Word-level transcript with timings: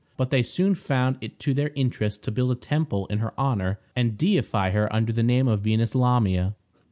But 0.17 0.31
they 0.31 0.41
soon 0.41 0.73
found 0.73 1.17
it 1.21 1.37
to 1.41 1.53
their 1.53 1.69
interest 1.75 2.23
to 2.23 2.31
build 2.31 2.49
a 2.49 2.55
temple 2.55 3.05
in 3.11 3.19
her 3.19 3.39
honor, 3.39 3.79
and 3.95 4.17
deify 4.17 4.71
her 4.71 4.91
under 4.91 5.13
the 5.13 5.21
name 5.21 5.47
of 5.47 5.61
Venus 5.61 5.93
Lamia. 5.93 6.55